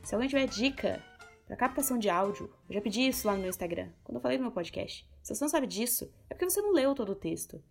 se 0.04 0.16
alguém 0.16 0.30
tiver 0.30 0.48
dica 0.48 1.04
para 1.46 1.56
captação 1.56 1.98
de 1.98 2.10
áudio, 2.10 2.50
eu 2.70 2.76
já 2.76 2.82
pedi 2.82 3.08
isso 3.08 3.28
lá 3.28 3.34
no 3.34 3.42
meu 3.42 3.50
Instagram, 3.50 3.90
quando 4.04 4.18
eu 4.18 4.22
falei 4.22 4.38
no 4.38 4.44
meu 4.44 4.52
podcast. 4.52 5.08
Se 5.24 5.36
você 5.36 5.44
não 5.44 5.50
sabe 5.50 5.68
disso, 5.68 6.12
é 6.30 6.34
porque 6.34 6.50
você 6.50 6.62
não 6.62 6.72
leu 6.72 6.94
todo 6.94 7.12
o 7.12 7.16
texto. 7.16 7.62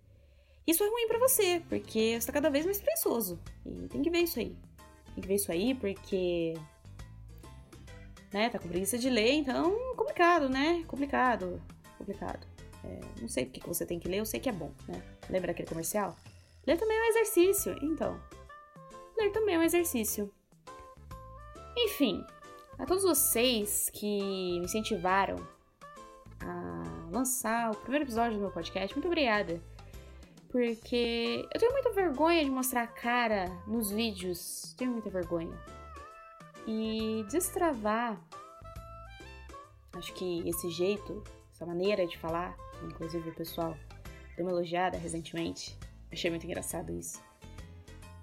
Isso 0.67 0.83
é 0.83 0.89
ruim 0.89 1.07
para 1.07 1.19
você, 1.19 1.63
porque 1.69 2.19
você 2.21 2.27
tá 2.27 2.33
cada 2.33 2.51
vez 2.51 2.65
mais 2.65 2.81
preguiçoso. 2.81 3.41
E 3.65 3.89
tem 3.89 4.03
que 4.03 4.11
ver 4.11 4.19
isso 4.21 4.39
aí. 4.39 4.57
Tem 5.15 5.23
que 5.23 5.29
ver 5.29 5.37
isso 5.37 5.53
aí, 5.53 5.75
porque. 5.75 6.55
Né, 8.33 8.51
tá 8.51 8.59
com 8.59 8.69
preguiça 8.69 8.99
de 8.99 9.09
ler, 9.09 9.33
então 9.33 9.95
complicado, 9.95 10.49
né? 10.49 10.85
Complicado. 10.87 11.63
Complicado. 11.97 12.47
É, 12.85 13.01
não 13.21 13.29
sei 13.29 13.45
porque 13.47 13.61
que 13.61 13.69
você 13.69 13.87
tem 13.87 13.99
que 13.99 14.09
ler, 14.09 14.19
eu 14.19 14.27
sei 14.27 14.41
que 14.41 14.49
é 14.49 14.53
bom, 14.53 14.73
né? 14.89 15.03
Lembra 15.31 15.53
aquele 15.53 15.69
comercial? 15.69 16.17
Ler 16.67 16.79
também 16.79 16.97
é 16.97 17.03
um 17.03 17.09
exercício. 17.11 17.77
Então, 17.83 18.21
ler 19.17 19.31
também 19.31 19.55
é 19.55 19.59
um 19.59 19.63
exercício. 19.63 20.33
Enfim, 21.77 22.25
a 22.79 22.87
todos 22.87 23.05
vocês 23.05 23.91
que 23.93 24.59
me 24.59 24.65
incentivaram 24.65 25.37
a 26.41 27.11
lançar 27.11 27.71
o 27.71 27.77
primeiro 27.77 28.05
episódio 28.05 28.35
do 28.35 28.41
meu 28.41 28.51
podcast, 28.51 28.95
muito 28.95 29.07
obrigada. 29.07 29.61
Porque 30.49 31.47
eu 31.53 31.61
tenho 31.61 31.73
muita 31.73 31.93
vergonha 31.93 32.45
de 32.45 32.51
mostrar 32.51 32.83
a 32.83 32.87
cara 32.87 33.47
nos 33.67 33.91
vídeos. 33.91 34.75
Tenho 34.77 34.93
muita 34.93 35.11
vergonha. 35.11 35.57
E 36.67 37.25
destravar 37.31 38.19
Acho 39.97 40.13
que 40.13 40.47
esse 40.47 40.71
jeito, 40.71 41.25
essa 41.51 41.65
maneira 41.65 42.07
de 42.07 42.19
falar, 42.19 42.55
inclusive 42.85 43.31
o 43.31 43.35
pessoal 43.35 43.75
deu 44.37 44.45
uma 44.45 44.53
elogiada 44.53 44.99
recentemente, 44.99 45.77
achei 46.13 46.31
muito 46.31 46.45
engraçado 46.45 46.93
isso. 46.93 47.23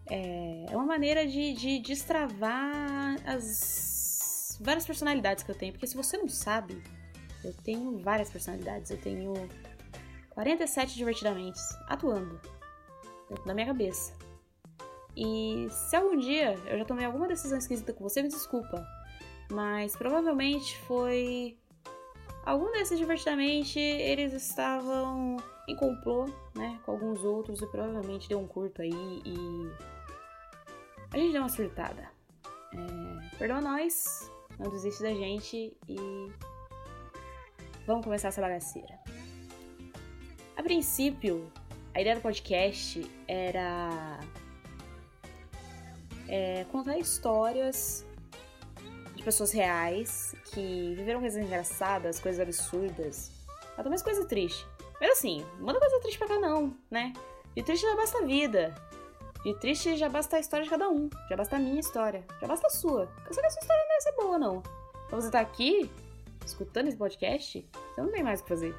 É, 0.09 0.65
é 0.69 0.75
uma 0.75 0.85
maneira 0.85 1.25
de, 1.25 1.53
de 1.53 1.79
destravar 1.79 3.17
as 3.25 4.57
várias 4.61 4.85
personalidades 4.85 5.43
que 5.43 5.51
eu 5.51 5.55
tenho. 5.55 5.73
Porque 5.73 5.87
se 5.87 5.95
você 5.95 6.17
não 6.17 6.27
sabe, 6.27 6.81
eu 7.43 7.53
tenho 7.53 7.97
várias 7.99 8.29
personalidades. 8.29 8.91
Eu 8.91 8.97
tenho 8.97 9.33
47 10.31 10.95
divertidamente 10.95 11.59
atuando 11.87 12.39
dentro 13.29 13.45
da 13.45 13.53
minha 13.53 13.67
cabeça. 13.67 14.13
E 15.15 15.67
se 15.69 15.95
algum 15.95 16.17
dia 16.17 16.53
eu 16.65 16.77
já 16.79 16.85
tomei 16.85 17.05
alguma 17.05 17.27
decisão 17.27 17.57
esquisita 17.57 17.93
com 17.93 18.03
você, 18.03 18.21
me 18.21 18.29
desculpa. 18.29 18.85
Mas 19.51 19.95
provavelmente 19.95 20.77
foi. 20.79 21.57
Algum 22.45 22.71
desses 22.71 22.97
divertidamente 22.97 23.79
eles 23.79 24.33
estavam 24.33 25.37
em 25.67 25.75
complô, 25.75 26.25
né? 26.55 26.79
Com 26.85 26.91
alguns 26.91 27.23
outros 27.23 27.61
e 27.61 27.67
provavelmente 27.67 28.27
deu 28.27 28.39
um 28.39 28.47
curto 28.47 28.81
aí 28.81 29.21
e. 29.25 29.71
A 31.11 31.17
gente 31.17 31.31
deu 31.31 31.41
uma 31.41 31.49
surtada. 31.49 32.09
É... 32.73 33.37
Perdoa 33.37 33.61
nós, 33.61 34.31
não 34.59 34.69
desiste 34.69 35.03
da 35.03 35.13
gente 35.13 35.75
e. 35.87 36.31
Vamos 37.85 38.03
começar 38.03 38.29
essa 38.29 38.41
bagaceira. 38.41 38.99
A 40.55 40.63
princípio, 40.63 41.51
a 41.93 42.01
ideia 42.01 42.15
do 42.15 42.21
podcast 42.21 43.05
era 43.27 44.19
é, 46.27 46.63
contar 46.71 46.97
histórias 46.97 48.05
de 49.15 49.23
pessoas 49.23 49.51
reais 49.51 50.35
que 50.45 50.93
viveram 50.95 51.19
coisas 51.19 51.43
engraçadas, 51.43 52.19
coisas 52.19 52.39
absurdas, 52.39 53.31
até 53.77 53.89
mais 53.89 54.01
coisa 54.01 54.25
triste. 54.25 54.65
Mas 55.03 55.17
assim, 55.17 55.45
manda 55.59 55.81
coisa 55.81 55.99
triste 55.99 56.17
pra 56.17 56.29
cá 56.29 56.39
não, 56.39 56.73
né? 56.89 57.11
De 57.53 57.61
triste 57.61 57.85
já 57.85 57.93
basta 57.93 58.19
a 58.19 58.21
vida. 58.21 58.73
De 59.43 59.53
triste 59.59 59.97
já 59.97 60.07
basta 60.07 60.37
a 60.37 60.39
história 60.39 60.63
de 60.63 60.69
cada 60.69 60.87
um. 60.87 61.09
Já 61.29 61.35
basta 61.35 61.57
a 61.57 61.59
minha 61.59 61.81
história. 61.81 62.23
Já 62.39 62.47
basta 62.47 62.67
a 62.67 62.69
sua. 62.69 63.11
Eu 63.27 63.33
sei 63.33 63.41
que 63.41 63.47
a 63.47 63.49
sua 63.49 63.59
história 63.59 63.83
não 63.83 63.89
vai 63.89 64.01
ser 64.01 64.11
boa, 64.13 64.39
não. 64.39 64.61
Pra 65.09 65.19
você 65.19 65.27
estar 65.27 65.43
tá 65.43 65.51
aqui, 65.51 65.91
escutando 66.45 66.87
esse 66.87 66.95
podcast, 66.95 67.69
você 67.93 68.01
não 68.01 68.13
tem 68.13 68.23
mais 68.23 68.39
o 68.39 68.43
que 68.43 68.49
fazer. 68.49 68.73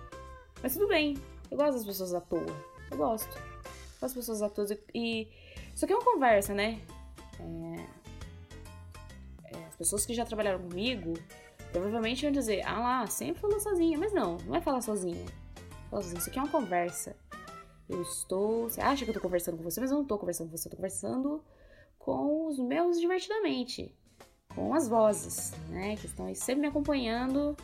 Mas 0.62 0.72
tudo 0.72 0.88
bem. 0.88 1.18
Eu 1.50 1.58
gosto 1.58 1.74
das 1.74 1.84
pessoas 1.84 2.14
à 2.14 2.22
toa. 2.22 2.46
Eu 2.90 2.96
gosto. 2.96 3.36
Eu 3.36 3.42
gosto 4.00 4.00
das 4.00 4.14
pessoas 4.14 4.40
à 4.40 4.48
toa. 4.48 4.66
E. 4.94 5.28
Isso 5.74 5.84
aqui 5.84 5.92
é 5.92 5.96
uma 5.96 6.10
conversa, 6.10 6.54
né? 6.54 6.80
É... 7.38 7.86
É, 9.58 9.64
as 9.66 9.76
pessoas 9.76 10.06
que 10.06 10.14
já 10.14 10.24
trabalharam 10.24 10.60
comigo 10.60 11.12
provavelmente 11.70 12.22
vão 12.22 12.32
dizer, 12.32 12.62
ah 12.64 12.80
lá, 12.80 13.06
sempre 13.08 13.42
falou 13.42 13.60
sozinha. 13.60 13.98
Mas 13.98 14.14
não, 14.14 14.38
não 14.38 14.56
é 14.56 14.62
falar 14.62 14.80
sozinha. 14.80 15.43
Isso 16.16 16.28
aqui 16.28 16.38
é 16.38 16.42
uma 16.42 16.50
conversa. 16.50 17.16
Eu 17.88 18.02
estou. 18.02 18.68
Você 18.68 18.80
acha 18.80 19.04
que 19.04 19.10
eu 19.10 19.14
tô 19.14 19.20
conversando 19.20 19.56
com 19.56 19.62
você, 19.62 19.80
mas 19.80 19.90
eu 19.90 19.98
não 19.98 20.04
tô 20.04 20.18
conversando 20.18 20.50
com 20.50 20.56
você, 20.56 20.68
eu 20.68 20.70
tô 20.70 20.76
conversando 20.76 21.44
com 21.98 22.46
os 22.46 22.58
meus 22.58 23.00
divertidamente. 23.00 23.94
Com 24.54 24.74
as 24.74 24.88
vozes, 24.88 25.52
né? 25.68 25.96
Que 25.96 26.06
estão 26.06 26.26
aí 26.26 26.34
sempre 26.34 26.62
me 26.62 26.68
acompanhando 26.68 27.56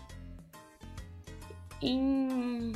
em 1.83 2.73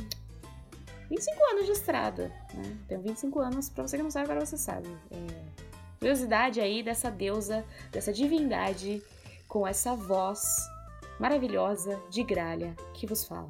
25 1.09 1.43
anos 1.51 1.65
de 1.65 1.71
estrada, 1.71 2.29
né? 2.53 2.77
Tenho 2.87 3.01
25 3.01 3.39
anos, 3.39 3.69
pra 3.69 3.87
você 3.87 3.97
que 3.97 4.03
não 4.03 4.11
sabe, 4.11 4.25
agora 4.25 4.45
você 4.45 4.57
sabe. 4.57 4.87
É 5.11 5.65
curiosidade 6.05 6.61
aí 6.61 6.83
dessa 6.83 7.09
deusa, 7.09 7.65
dessa 7.91 8.13
divindade 8.13 9.01
com 9.47 9.65
essa 9.65 9.95
voz 9.95 10.69
maravilhosa 11.19 11.99
de 12.11 12.23
gralha 12.23 12.75
que 12.93 13.07
vos 13.07 13.23
fala. 13.23 13.49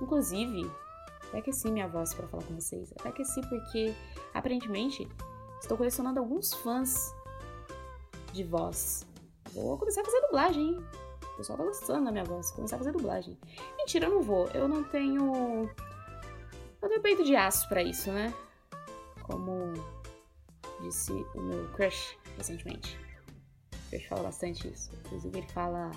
Inclusive, 0.00 0.70
até 1.34 1.40
aqueci 1.40 1.68
minha 1.68 1.88
voz 1.88 2.14
para 2.14 2.28
falar 2.28 2.44
com 2.44 2.54
vocês. 2.54 2.92
Até 2.92 3.08
aqueci 3.08 3.40
porque, 3.48 3.92
aparentemente, 4.32 5.08
estou 5.60 5.76
colecionando 5.76 6.20
alguns 6.20 6.54
fãs 6.54 7.12
de 8.32 8.44
voz. 8.44 9.04
Vou 9.52 9.76
começar 9.76 10.02
a 10.02 10.04
fazer 10.04 10.20
dublagem, 10.20 10.62
hein? 10.62 10.84
O 11.32 11.36
pessoal 11.36 11.58
tá 11.58 11.64
gostando 11.64 12.04
da 12.04 12.12
minha 12.12 12.24
voz. 12.24 12.46
Vou 12.50 12.56
começar 12.56 12.76
a 12.76 12.78
fazer 12.78 12.92
dublagem. 12.92 13.36
Mentira, 13.76 14.06
eu 14.06 14.14
não 14.14 14.22
vou. 14.22 14.46
Eu 14.54 14.68
não 14.68 14.84
tenho. 14.84 15.68
Eu 16.80 16.88
tenho 16.88 17.02
peito 17.02 17.24
de 17.24 17.34
aço 17.34 17.68
para 17.68 17.82
isso, 17.82 18.12
né? 18.12 18.32
Como 19.24 19.72
disse 20.82 21.12
o 21.34 21.40
meu 21.40 21.68
crush 21.70 22.16
recentemente. 22.36 22.96
O 23.72 23.90
crush 23.90 24.06
fala 24.06 24.22
bastante 24.22 24.68
isso. 24.68 24.92
Inclusive, 25.04 25.38
ele 25.38 25.48
fala 25.48 25.90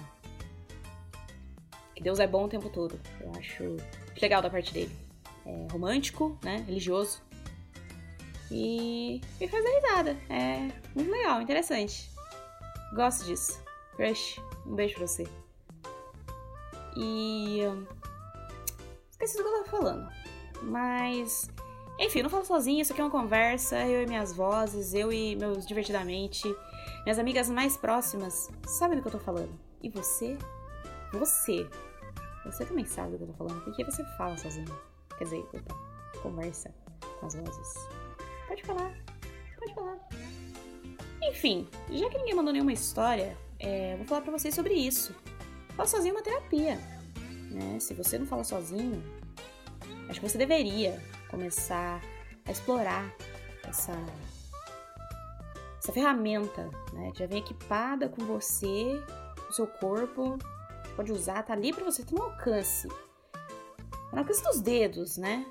que 1.93 2.01
Deus 2.01 2.19
é 2.19 2.25
bom 2.25 2.45
o 2.45 2.49
tempo 2.49 2.71
todo. 2.71 2.99
Eu 3.21 3.31
acho 3.35 3.77
legal 4.19 4.41
da 4.41 4.49
parte 4.49 4.73
dele. 4.73 5.06
É 5.47 5.67
romântico, 5.71 6.37
né? 6.43 6.63
Religioso. 6.67 7.21
E, 8.51 9.21
e 9.41 9.47
faz 9.47 9.63
risada. 9.65 10.17
É 10.29 10.69
muito 10.93 11.09
legal, 11.09 11.41
interessante. 11.41 12.11
Gosto 12.93 13.25
disso. 13.25 13.63
Crush, 13.95 14.41
um 14.65 14.75
beijo 14.75 14.95
pra 14.95 15.07
você. 15.07 15.27
E. 16.95 17.61
Esqueci 19.09 19.37
do 19.37 19.43
que 19.43 19.49
eu 19.49 19.63
tava 19.63 19.69
falando. 19.69 20.11
Mas 20.61 21.49
enfim, 21.99 22.21
não 22.21 22.29
falo 22.29 22.45
sozinha, 22.45 22.81
isso 22.83 22.93
aqui 22.93 23.01
é 23.01 23.03
uma 23.03 23.09
conversa, 23.09 23.75
eu 23.87 24.03
e 24.03 24.05
minhas 24.05 24.31
vozes, 24.31 24.93
eu 24.93 25.11
e 25.11 25.35
meus 25.35 25.65
divertidamente, 25.65 26.47
minhas 27.03 27.17
amigas 27.17 27.49
mais 27.49 27.75
próximas 27.75 28.51
sabem 28.67 28.97
do 28.97 29.01
que 29.01 29.07
eu 29.07 29.13
tô 29.13 29.19
falando. 29.19 29.59
E 29.81 29.89
você? 29.89 30.37
Você. 31.11 31.67
Você 32.45 32.65
também 32.65 32.85
sabe 32.85 33.13
do 33.13 33.17
que 33.17 33.23
eu 33.23 33.27
tô 33.29 33.33
falando, 33.33 33.63
porque 33.63 33.83
você 33.83 34.03
fala 34.15 34.37
sozinho. 34.37 34.86
Quer 35.17 35.23
dizer, 35.25 35.45
opa, 35.53 35.75
conversa 36.21 36.73
com 37.19 37.25
as 37.25 37.35
vozes. 37.35 37.73
Pode 38.47 38.63
falar, 38.63 38.93
pode 39.59 39.73
falar. 39.73 39.97
Enfim, 41.23 41.67
já 41.91 42.09
que 42.09 42.17
ninguém 42.17 42.35
mandou 42.35 42.53
nenhuma 42.53 42.73
história, 42.73 43.37
é, 43.59 43.95
vou 43.97 44.05
falar 44.05 44.21
pra 44.21 44.31
vocês 44.31 44.53
sobre 44.53 44.73
isso. 44.73 45.13
Falar 45.75 45.87
sozinho 45.87 46.13
é 46.13 46.17
uma 46.17 46.23
terapia. 46.23 46.75
Né? 47.51 47.79
Se 47.79 47.93
você 47.93 48.17
não 48.17 48.25
fala 48.25 48.43
sozinho, 48.43 49.03
acho 50.09 50.19
que 50.19 50.29
você 50.29 50.37
deveria 50.37 51.01
começar 51.29 52.01
a 52.45 52.51
explorar 52.51 53.13
essa, 53.67 53.93
essa 55.77 55.91
ferramenta, 55.91 56.69
né? 56.93 57.11
Já 57.15 57.25
vem 57.25 57.39
equipada 57.39 58.07
com 58.07 58.25
você, 58.25 59.01
o 59.49 59.53
seu 59.53 59.67
corpo, 59.67 60.37
pode 60.95 61.11
usar, 61.11 61.43
tá 61.43 61.53
ali 61.53 61.73
para 61.73 61.83
você 61.83 62.03
ter 62.03 62.15
um 62.15 62.23
alcance. 62.23 62.87
No 64.11 64.19
alcance 64.19 64.43
dos 64.43 64.61
dedos, 64.61 65.17
né? 65.17 65.45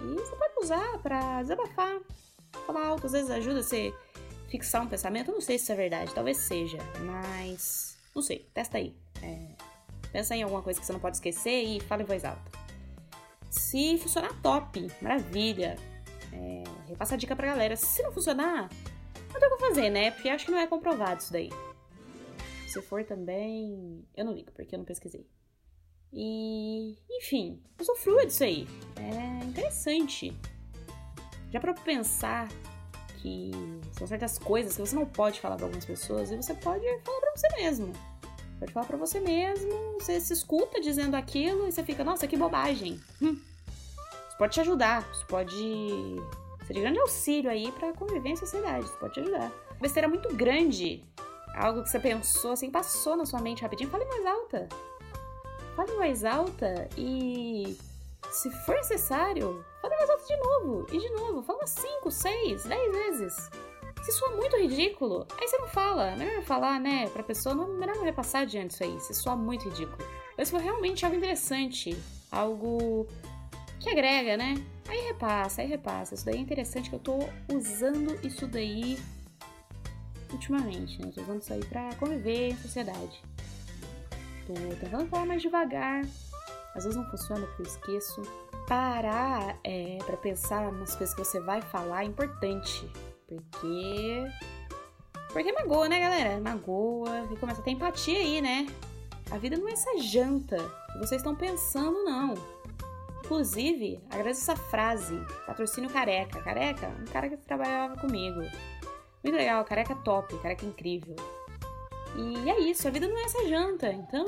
E 0.00 0.14
você 0.14 0.36
pode 0.36 0.54
usar 0.60 0.98
para 0.98 1.42
desabafar, 1.42 2.00
falar 2.66 2.86
alto, 2.86 3.06
às 3.06 3.12
vezes 3.12 3.30
ajuda 3.30 3.62
você 3.62 3.94
fixar 4.48 4.82
um 4.82 4.88
pensamento. 4.88 5.28
Eu 5.28 5.34
não 5.34 5.40
sei 5.40 5.58
se 5.58 5.64
isso 5.64 5.72
é 5.72 5.76
verdade, 5.76 6.14
talvez 6.14 6.36
seja, 6.38 6.78
mas 7.04 7.96
não 8.14 8.22
sei, 8.22 8.48
testa 8.52 8.78
aí. 8.78 8.94
É, 9.22 9.48
pensa 10.12 10.34
em 10.34 10.42
alguma 10.42 10.62
coisa 10.62 10.78
que 10.80 10.86
você 10.86 10.92
não 10.92 11.00
pode 11.00 11.16
esquecer 11.16 11.62
e 11.62 11.80
fala 11.80 12.02
em 12.02 12.06
voz 12.06 12.24
alta. 12.24 12.50
Se 13.50 13.98
funcionar, 13.98 14.32
top, 14.42 14.90
maravilha. 15.00 15.76
É, 16.32 16.64
repassa 16.88 17.14
a 17.14 17.18
dica 17.18 17.36
pra 17.36 17.48
galera. 17.48 17.76
Se 17.76 18.02
não 18.02 18.12
funcionar, 18.12 18.70
não 19.32 19.40
tem 19.40 19.48
o 19.48 19.56
que 19.56 19.60
fazer, 19.60 19.90
né? 19.90 20.10
Porque 20.10 20.28
acho 20.28 20.46
que 20.46 20.50
não 20.50 20.58
é 20.58 20.66
comprovado 20.66 21.20
isso 21.20 21.32
daí. 21.32 21.50
Se 22.66 22.80
for 22.80 23.04
também, 23.04 24.02
eu 24.16 24.24
não 24.24 24.32
ligo, 24.32 24.50
porque 24.52 24.74
eu 24.74 24.78
não 24.78 24.86
pesquisei. 24.86 25.26
E, 26.12 26.96
enfim, 27.10 27.60
usufrua 27.80 28.26
disso 28.26 28.44
aí. 28.44 28.68
É 28.96 29.44
interessante. 29.44 30.36
Já 31.50 31.58
para 31.60 31.74
pensar 31.74 32.48
que 33.18 33.50
são 33.92 34.06
certas 34.06 34.38
coisas 34.38 34.74
que 34.74 34.80
você 34.80 34.94
não 34.94 35.06
pode 35.06 35.40
falar 35.40 35.56
para 35.56 35.66
algumas 35.66 35.84
pessoas 35.84 36.30
e 36.30 36.36
você 36.36 36.54
pode 36.54 36.84
falar 37.04 37.20
para 37.20 37.32
você 37.36 37.48
mesmo. 37.56 37.92
Pode 38.58 38.72
falar 38.72 38.86
para 38.86 38.96
você 38.96 39.20
mesmo, 39.20 39.94
você 39.94 40.20
se 40.20 40.32
escuta 40.32 40.80
dizendo 40.80 41.16
aquilo 41.16 41.66
e 41.66 41.72
você 41.72 41.82
fica, 41.82 42.04
nossa, 42.04 42.26
que 42.26 42.36
bobagem. 42.36 43.00
Hum. 43.20 43.36
Isso 44.28 44.38
pode 44.38 44.52
te 44.54 44.60
ajudar, 44.60 45.08
isso 45.12 45.26
pode 45.26 46.16
ser 46.66 46.72
de 46.72 46.80
grande 46.80 46.98
auxílio 47.00 47.50
aí 47.50 47.72
pra 47.72 47.92
conviver 47.92 48.30
em 48.30 48.36
sociedade, 48.36 48.84
isso 48.84 48.96
pode 48.98 49.14
te 49.14 49.20
ajudar. 49.20 49.52
Besteira 49.80 50.08
muito 50.08 50.32
grande, 50.34 51.04
algo 51.56 51.82
que 51.82 51.90
você 51.90 51.98
pensou 51.98 52.52
assim, 52.52 52.70
passou 52.70 53.16
na 53.16 53.26
sua 53.26 53.40
mente 53.40 53.62
rapidinho, 53.62 53.90
fale 53.90 54.04
voz 54.04 54.26
alta. 54.26 54.68
Em 55.78 55.96
voz 55.96 56.24
alta 56.24 56.88
e 56.96 57.76
se 58.30 58.50
for 58.64 58.76
necessário, 58.76 59.64
em 59.84 59.88
voz 59.88 60.10
alta 60.10 60.24
de 60.26 60.36
novo, 60.36 60.86
e 60.92 60.98
de 60.98 61.10
novo, 61.10 61.42
fala 61.42 61.66
5, 61.66 62.10
6, 62.10 62.64
10 62.64 62.92
vezes. 62.92 63.50
Se 64.02 64.12
soa 64.12 64.30
muito 64.36 64.56
ridículo, 64.56 65.26
aí 65.38 65.46
você 65.46 65.58
não 65.58 65.68
fala. 65.68 66.16
Melhor 66.16 66.42
falar, 66.42 66.80
né, 66.80 67.08
pra 67.10 67.22
pessoa, 67.22 67.54
não, 67.54 67.68
melhor 67.68 67.96
não 67.96 68.04
repassar 68.04 68.42
adiante 68.42 68.72
isso 68.72 68.82
aí. 68.82 69.00
Se 69.00 69.14
soa 69.14 69.36
muito 69.36 69.68
ridículo. 69.68 69.98
Mas 70.36 70.48
se 70.48 70.52
for 70.52 70.60
realmente 70.60 71.04
algo 71.04 71.16
interessante, 71.16 71.96
algo 72.30 73.06
que 73.78 73.90
agrega, 73.90 74.36
né? 74.36 74.54
Aí 74.88 75.00
repassa, 75.06 75.62
aí 75.62 75.68
repassa. 75.68 76.14
Isso 76.14 76.24
daí 76.24 76.36
é 76.36 76.40
interessante 76.40 76.90
que 76.90 76.96
eu 76.96 77.00
tô 77.00 77.18
usando 77.52 78.18
isso 78.26 78.46
daí 78.46 78.98
ultimamente, 80.32 81.00
né? 81.00 81.12
Tô 81.14 81.22
usando 81.22 81.42
isso 81.42 81.52
aí 81.52 81.64
pra 81.64 81.94
conviver 81.94 82.50
em 82.50 82.56
sociedade. 82.56 83.22
Tô 84.46 84.54
tentando 84.80 85.06
falar 85.06 85.26
mais 85.26 85.42
devagar. 85.42 86.02
Às 86.74 86.84
vezes 86.84 86.96
não 86.96 87.08
funciona 87.10 87.46
porque 87.46 87.62
eu 87.62 87.66
esqueço. 87.66 88.22
Parar 88.66 89.58
é, 89.64 89.98
para 90.06 90.16
pensar 90.16 90.72
nas 90.72 90.94
coisas 90.94 91.14
que 91.14 91.24
você 91.24 91.40
vai 91.40 91.60
falar 91.60 92.02
é 92.02 92.06
importante. 92.06 92.88
Porque. 93.26 94.24
Porque 95.32 95.52
magoa, 95.52 95.88
né, 95.88 96.00
galera? 96.00 96.40
Magoa. 96.40 97.28
E 97.30 97.36
começa 97.36 97.60
a 97.60 97.64
ter 97.64 97.70
empatia 97.72 98.18
aí, 98.18 98.40
né? 98.40 98.66
A 99.30 99.38
vida 99.38 99.56
não 99.56 99.68
é 99.68 99.72
essa 99.72 99.98
janta 99.98 100.56
que 100.92 100.98
vocês 100.98 101.20
estão 101.20 101.34
pensando, 101.34 102.04
não. 102.04 102.34
Inclusive, 103.24 104.00
agradeço 104.10 104.42
essa 104.42 104.56
frase. 104.56 105.18
Patrocínio 105.46 105.88
Careca. 105.88 106.42
Careca, 106.42 106.88
um 107.00 107.04
cara 107.06 107.28
que 107.28 107.36
trabalhava 107.38 107.96
comigo. 107.98 108.40
Muito 109.22 109.36
legal, 109.36 109.64
careca 109.64 109.94
top, 109.94 110.36
careca 110.38 110.66
incrível. 110.66 111.14
E 112.16 112.50
é 112.50 112.60
isso, 112.60 112.86
a 112.86 112.90
vida 112.90 113.08
não 113.08 113.18
é 113.18 113.24
essa 113.24 113.48
janta, 113.48 113.92
então 113.92 114.26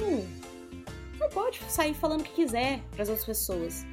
não 1.19 1.29
pode 1.31 1.61
sair 1.69 1.95
falando 1.95 2.23
o 2.23 2.25
que 2.25 2.33
quiser 2.33 2.81
para 2.93 3.03
as 3.03 3.09
outras 3.09 3.27
pessoas. 3.27 3.85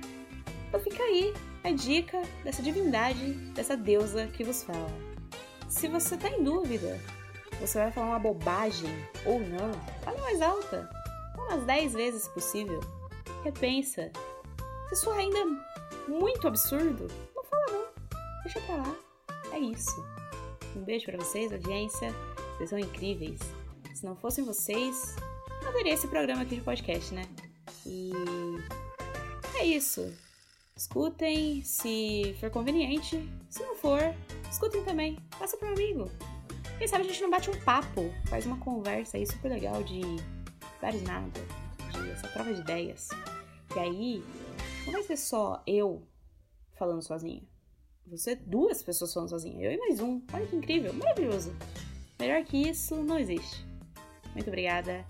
Então 0.67 0.79
fica 0.79 1.03
aí 1.03 1.33
a 1.63 1.71
dica 1.71 2.21
dessa 2.43 2.62
divindade, 2.62 3.33
dessa 3.53 3.75
deusa 3.75 4.27
que 4.27 4.43
vos 4.43 4.63
fala. 4.63 4.89
Se 5.67 5.88
você 5.88 6.17
tá 6.17 6.29
em 6.29 6.43
dúvida, 6.43 7.00
você 7.60 7.79
vai 7.79 7.91
falar 7.91 8.07
uma 8.07 8.19
bobagem 8.19 8.89
ou 9.25 9.39
não, 9.39 9.71
fale 10.03 10.19
mais 10.21 10.41
alta, 10.41 10.89
umas 11.36 11.63
10 11.65 11.93
vezes 11.93 12.27
possível. 12.29 12.79
Repensa. 13.43 14.12
Se 14.89 14.95
isso 14.95 15.10
ainda 15.12 15.38
é 15.38 16.10
muito 16.10 16.48
absurdo, 16.48 17.07
não 17.36 17.43
fala 17.43 17.65
não. 17.71 17.86
Deixa 18.43 18.60
pra 18.62 18.75
lá. 18.75 18.95
É 19.53 19.60
isso. 19.60 20.05
Um 20.75 20.83
beijo 20.83 21.05
para 21.05 21.17
vocês, 21.17 21.51
audiência. 21.51 22.13
Vocês 22.57 22.69
são 22.69 22.79
incríveis. 22.79 23.39
Se 23.93 24.05
não 24.05 24.15
fossem 24.15 24.43
vocês, 24.43 25.15
não 25.63 25.74
teria 25.74 25.93
esse 25.93 26.07
programa 26.07 26.41
aqui 26.41 26.55
de 26.55 26.62
podcast, 26.62 27.13
né? 27.13 27.27
E 27.86 28.12
é 29.55 29.65
isso. 29.65 30.13
Escutem 30.75 31.63
se 31.63 32.36
for 32.39 32.50
conveniente. 32.50 33.29
Se 33.50 33.62
não 33.62 33.75
for, 33.75 34.01
escutem 34.50 34.83
também. 34.83 35.17
Passa 35.38 35.57
para 35.57 35.69
um 35.69 35.74
amigo. 35.74 36.10
Quem 36.77 36.88
sabe 36.88 37.03
a 37.03 37.07
gente 37.07 37.21
não 37.21 37.29
bate 37.29 37.50
um 37.50 37.60
papo, 37.62 38.12
faz 38.27 38.45
uma 38.45 38.57
conversa 38.57 39.17
aí 39.17 39.27
super 39.27 39.50
legal 39.50 39.83
de 39.83 40.01
vários 40.81 41.03
nada, 41.03 41.39
de 41.91 42.10
essa 42.10 42.27
troca 42.29 42.53
de 42.53 42.62
ideias. 42.62 43.10
E 43.75 43.79
aí, 43.79 44.24
não 44.86 44.93
vai 44.93 45.03
ser 45.03 45.17
só 45.17 45.62
eu 45.67 46.01
falando 46.74 47.03
sozinha. 47.03 47.43
Você 48.07 48.36
duas 48.36 48.81
pessoas 48.81 49.13
falando 49.13 49.29
sozinha, 49.29 49.63
eu 49.63 49.71
e 49.74 49.77
mais 49.77 50.00
um. 50.00 50.21
Olha 50.33 50.48
que 50.48 50.55
incrível, 50.55 50.91
maravilhoso. 50.93 51.55
Melhor 52.19 52.43
que 52.43 52.57
isso 52.57 52.95
não 53.03 53.19
existe. 53.19 53.71
Muito 54.34 54.48
obrigada 54.48 55.06